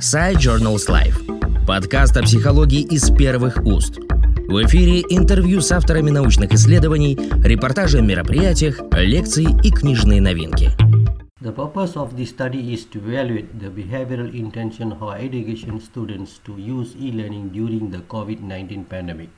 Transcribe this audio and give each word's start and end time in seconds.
Side 0.00 0.36
Journals 0.36 0.88
Life. 0.88 1.64
Подкаст 1.66 2.16
о 2.18 2.22
психологии 2.22 2.82
из 2.82 3.10
первых 3.10 3.64
уст. 3.64 3.96
В 3.96 4.62
эфире 4.66 5.00
интервью 5.08 5.62
с 5.62 5.72
авторами 5.72 6.10
научных 6.10 6.52
исследований, 6.52 7.16
репортажи 7.42 7.98
о 7.98 8.02
мероприятиях, 8.02 8.78
лекции 8.92 9.46
и 9.64 9.70
книжные 9.70 10.20
новинки. 10.20 10.70
The 11.40 11.54
purpose 11.54 11.94
of 11.94 12.14
this 12.14 12.28
study 12.28 12.74
is 12.74 12.84
to 12.90 13.00
evaluate 13.00 13.58
the 13.58 13.70
behavioral 13.70 14.30
intention 14.34 14.92
of 14.92 15.14
education 15.18 15.80
students 15.80 16.40
to 16.44 16.56
use 16.58 16.94
e-learning 16.98 17.48
during 17.52 17.90
the 17.90 18.02
COVID-19 18.08 18.88
pandemic. 18.88 19.30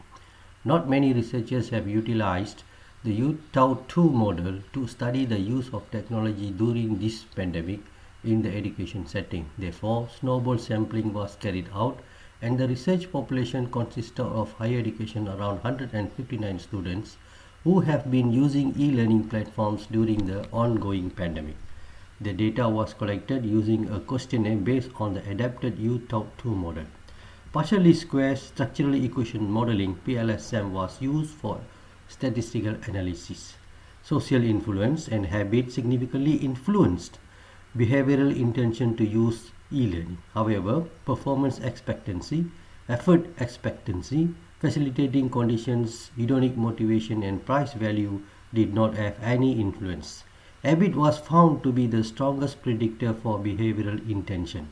Not 0.64 0.88
many 0.88 1.12
researchers 1.12 1.70
have 1.70 1.86
utilized 1.86 2.64
the 3.04 3.12
U-Tau2 3.12 4.12
model 4.12 4.58
to 4.72 4.88
study 4.88 5.24
the 5.24 5.38
use 5.38 5.68
of 5.72 5.88
technology 5.92 6.50
during 6.50 6.98
this 6.98 7.22
pandemic 7.36 7.78
in 8.24 8.42
the 8.42 8.54
education 8.54 9.06
setting. 9.06 9.48
Therefore, 9.56 10.08
snowball 10.18 10.58
sampling 10.58 11.12
was 11.12 11.36
carried 11.36 11.68
out 11.74 12.00
and 12.42 12.58
the 12.58 12.68
research 12.68 13.10
population 13.10 13.70
consisted 13.70 14.24
of 14.24 14.52
higher 14.52 14.78
education 14.78 15.28
around 15.28 15.62
159 15.62 16.58
students 16.58 17.16
who 17.64 17.80
have 17.80 18.10
been 18.10 18.32
using 18.32 18.74
e-learning 18.78 19.28
platforms 19.28 19.86
during 19.90 20.26
the 20.26 20.48
ongoing 20.50 21.10
pandemic. 21.10 21.56
The 22.20 22.32
data 22.32 22.68
was 22.68 22.94
collected 22.94 23.44
using 23.44 23.88
a 23.90 24.00
questionnaire 24.00 24.56
based 24.56 24.90
on 24.96 25.14
the 25.14 25.28
adapted 25.30 25.78
UTAUT2 25.78 26.44
model. 26.44 26.84
Partial 27.52 27.80
least 27.80 28.02
square 28.02 28.36
structural 28.36 28.94
equation 28.94 29.50
modeling 29.50 29.96
PLS-SEM 30.06 30.72
was 30.72 31.00
used 31.00 31.30
for 31.30 31.60
statistical 32.08 32.76
analysis. 32.86 33.54
Social 34.02 34.42
influence 34.42 35.08
and 35.08 35.26
habit 35.26 35.72
significantly 35.72 36.36
influenced 36.36 37.18
behavioral 37.78 38.34
intention 38.34 38.96
to 38.96 39.06
use 39.06 39.52
e-learning. 39.72 40.18
However, 40.34 40.80
performance 41.04 41.58
expectancy, 41.60 42.46
effort 42.88 43.26
expectancy, 43.38 44.34
facilitating 44.60 45.30
conditions, 45.30 46.10
hedonic 46.18 46.56
motivation 46.56 47.22
and 47.22 47.44
price 47.46 47.74
value 47.74 48.22
did 48.52 48.74
not 48.74 48.96
have 48.96 49.16
any 49.22 49.60
influence. 49.60 50.24
Habit 50.64 50.96
was 50.96 51.18
found 51.18 51.62
to 51.62 51.70
be 51.70 51.86
the 51.86 52.02
strongest 52.02 52.62
predictor 52.62 53.14
for 53.14 53.38
behavioral 53.38 54.10
intention. 54.10 54.68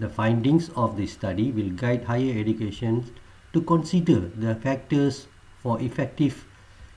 The 0.00 0.08
findings 0.08 0.70
of 0.70 0.96
this 0.96 1.12
study 1.12 1.52
will 1.52 1.70
guide 1.70 2.04
higher 2.04 2.36
education 2.36 3.04
to 3.52 3.60
consider 3.60 4.20
the 4.20 4.54
factors 4.56 5.28
for 5.62 5.80
effective 5.80 6.44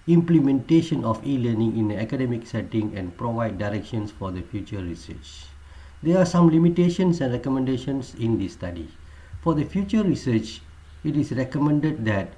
implementation 0.07 1.05
of 1.05 1.25
e-learning 1.25 1.77
in 1.77 1.91
an 1.91 1.99
academic 1.99 2.45
setting 2.47 2.97
and 2.97 3.15
provide 3.17 3.57
directions 3.57 4.11
for 4.11 4.31
the 4.31 4.41
future 4.41 4.81
research. 4.81 5.45
There 6.01 6.17
are 6.17 6.25
some 6.25 6.49
limitations 6.49 7.21
and 7.21 7.31
recommendations 7.31 8.15
in 8.15 8.39
this 8.39 8.53
study. 8.53 8.89
For 9.41 9.53
the 9.53 9.63
future 9.63 10.03
research, 10.03 10.61
it 11.03 11.15
is 11.15 11.31
recommended 11.31 12.03
that 12.05 12.33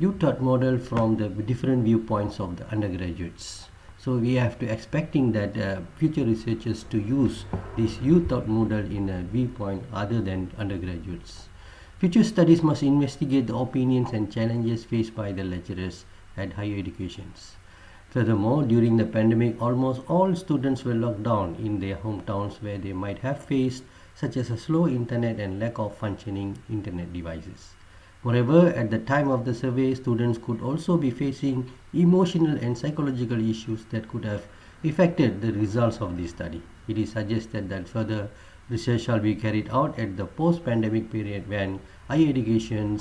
UTAUT 0.00 0.40
model 0.40 0.78
from 0.78 1.18
the 1.18 1.28
different 1.28 1.84
viewpoints 1.84 2.40
of 2.40 2.56
the 2.56 2.66
undergraduates. 2.68 3.68
So 3.98 4.16
we 4.16 4.34
have 4.36 4.58
to 4.60 4.66
expecting 4.66 5.32
that 5.32 5.58
uh, 5.58 5.80
future 5.96 6.24
researchers 6.24 6.84
to 6.84 6.98
use 6.98 7.44
this 7.76 7.98
UTAUT 7.98 8.46
model 8.46 8.78
in 8.78 9.10
a 9.10 9.22
viewpoint 9.24 9.84
other 9.92 10.22
than 10.22 10.50
undergraduates. 10.56 11.50
Future 11.98 12.24
studies 12.24 12.62
must 12.62 12.82
investigate 12.82 13.46
the 13.46 13.54
opinions 13.54 14.12
and 14.14 14.32
challenges 14.32 14.86
faced 14.86 15.14
by 15.14 15.32
the 15.32 15.44
lecturers 15.44 16.06
at 16.40 16.54
higher 16.54 16.76
educations. 16.76 17.56
Furthermore, 18.10 18.64
during 18.64 18.96
the 18.96 19.04
pandemic, 19.04 19.62
almost 19.62 20.02
all 20.08 20.34
students 20.34 20.84
were 20.84 20.94
locked 20.94 21.22
down 21.22 21.54
in 21.56 21.78
their 21.78 21.96
hometowns 21.96 22.60
where 22.60 22.78
they 22.78 22.92
might 22.92 23.18
have 23.20 23.44
faced 23.44 23.84
such 24.16 24.36
as 24.36 24.50
a 24.50 24.56
slow 24.56 24.88
internet 24.88 25.38
and 25.38 25.60
lack 25.60 25.78
of 25.78 25.96
functioning 25.96 26.58
internet 26.68 27.12
devices. 27.12 27.74
Moreover, 28.22 28.68
at 28.76 28.90
the 28.90 28.98
time 28.98 29.30
of 29.30 29.44
the 29.44 29.54
survey, 29.54 29.94
students 29.94 30.38
could 30.38 30.60
also 30.60 30.96
be 30.96 31.10
facing 31.10 31.70
emotional 31.94 32.56
and 32.56 32.76
psychological 32.76 33.48
issues 33.48 33.84
that 33.90 34.08
could 34.08 34.24
have 34.24 34.44
affected 34.84 35.40
the 35.40 35.52
results 35.52 36.00
of 36.02 36.16
this 36.16 36.30
study. 36.30 36.60
It 36.88 36.98
is 36.98 37.12
suggested 37.12 37.68
that 37.70 37.88
further 37.88 38.28
research 38.68 39.02
shall 39.02 39.20
be 39.20 39.34
carried 39.34 39.70
out 39.70 39.98
at 39.98 40.16
the 40.16 40.26
post-pandemic 40.26 41.10
period 41.10 41.48
when 41.48 41.80
higher 42.08 42.28
education 42.28 43.00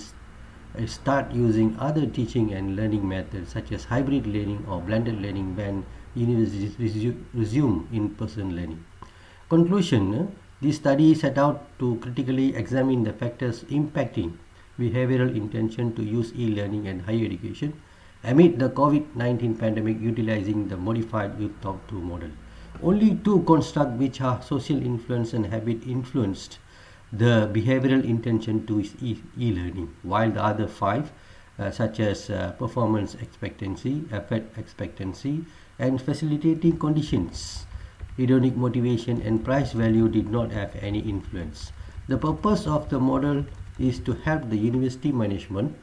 start 0.86 1.32
using 1.32 1.76
other 1.80 2.06
teaching 2.06 2.54
and 2.54 2.76
learning 2.76 3.08
methods 3.08 3.52
such 3.52 3.72
as 3.72 3.86
hybrid 3.86 4.28
learning 4.28 4.66
or 4.70 4.80
blended 4.82 5.22
learning 5.22 5.56
when 5.56 5.86
universities 6.16 6.76
resume 7.34 7.88
in-person 7.92 8.56
learning. 8.56 8.84
Conclusion, 9.50 10.14
eh? 10.14 10.26
this 10.62 10.76
study 10.76 11.16
set 11.16 11.38
out 11.38 11.68
to 11.80 11.96
critically 11.98 12.56
examine 12.56 13.04
the 13.04 13.14
factors 13.14 13.64
impacting 13.66 14.38
behavioral 14.80 15.36
intention 15.36 15.94
to 15.96 16.04
use 16.04 16.32
e-learning 16.36 16.88
and 16.88 17.02
higher 17.02 17.26
education 17.26 17.74
amid 18.24 18.60
the 18.60 18.70
COVID-19 18.70 19.58
pandemic 19.60 20.00
utilizing 20.00 20.68
the 20.68 20.78
modified 20.78 21.38
UTAUT2 21.40 21.92
model. 21.94 22.30
Only 22.84 23.16
two 23.16 23.42
constructs 23.44 23.98
which 23.98 24.22
are 24.22 24.42
social 24.42 24.82
influence 24.82 25.34
and 25.34 25.46
habit 25.48 25.88
influenced 25.88 26.60
the 27.12 27.50
behavioral 27.54 28.04
intention 28.04 28.66
to 28.68 28.84
e-learning, 29.02 29.94
while 30.04 30.30
the 30.30 30.44
other 30.44 30.68
five, 30.68 31.12
uh, 31.58 31.72
such 31.72 32.00
as 32.00 32.30
uh, 32.30 32.52
performance 32.58 33.16
expectancy, 33.16 34.04
effort 34.12 34.44
expectancy, 34.58 35.44
and 35.80 36.02
facilitating 36.02 36.78
conditions, 36.78 37.66
hedonic 38.18 38.56
motivation, 38.56 39.22
and 39.22 39.44
price 39.44 39.74
value 39.74 40.08
did 40.08 40.30
not 40.30 40.52
have 40.52 40.76
any 40.82 41.00
influence. 41.00 41.72
The 42.08 42.18
purpose 42.18 42.68
of 42.68 42.90
the 42.90 43.00
model 43.00 43.46
is 43.78 44.00
to 44.00 44.14
help 44.14 44.50
the 44.50 44.58
university 44.58 45.12
management 45.12 45.76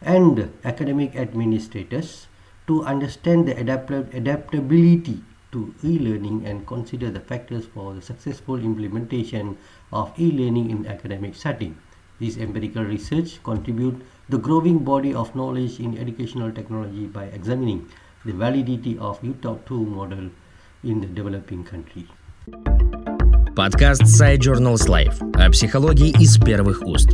and 0.00 0.52
academic 0.64 1.14
administrators 1.16 2.26
to 2.66 2.84
understand 2.84 3.46
the 3.48 3.58
adaptability 3.58 5.22
to 5.54 5.72
e-learning 5.84 6.44
and 6.44 6.66
consider 6.66 7.10
the 7.10 7.20
factors 7.20 7.64
for 7.72 7.94
the 7.94 8.02
successful 8.02 8.56
implementation 8.56 9.56
of 9.92 10.12
e-learning 10.18 10.70
in 10.70 10.86
academic 10.86 11.34
setting. 11.34 11.76
This 12.20 12.36
empirical 12.36 12.84
research 12.84 13.42
contribute 13.42 14.02
the 14.28 14.38
growing 14.38 14.78
body 14.78 15.14
of 15.14 15.34
knowledge 15.34 15.78
in 15.80 15.96
educational 15.98 16.52
technology 16.52 17.06
by 17.06 17.24
examining 17.26 17.88
the 18.24 18.32
validity 18.32 18.98
of 18.98 19.20
UTAUT 19.22 19.66
2 19.66 19.84
model 19.84 20.30
in 20.82 21.00
the 21.00 21.06
developing 21.06 21.64
country. 21.64 22.06
Подкаст 23.54 24.02
PsyJournals 24.02 24.88
Life 24.88 25.22
о 25.34 25.50
психологии 25.50 26.10
из 26.20 26.38
первых 26.38 26.82
уст. 26.82 27.10